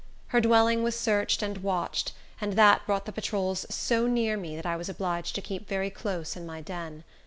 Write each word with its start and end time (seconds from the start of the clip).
Her 0.29 0.41
dwelling 0.41 0.81
was 0.81 0.99
searched 0.99 1.43
and 1.43 1.59
watched, 1.59 2.13
and 2.41 2.53
that 2.53 2.83
brought 2.87 3.05
the 3.05 3.11
patrols 3.11 3.67
so 3.69 4.07
near 4.07 4.35
me 4.35 4.55
that 4.55 4.65
I 4.65 4.75
was 4.75 4.89
obliged 4.89 5.35
to 5.35 5.41
keep 5.41 5.67
very 5.67 5.91
close 5.91 6.35
in 6.35 6.43
my 6.43 6.59
den. 6.59 7.03